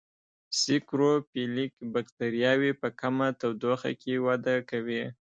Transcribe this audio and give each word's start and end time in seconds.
سیکروفیلیک 0.59 1.73
بکټریاوې 1.93 2.71
په 2.81 2.87
کمه 2.99 3.27
تودوخه 3.39 3.91
کې 4.01 4.13
وده 4.25 4.55
کوي. 4.69 5.03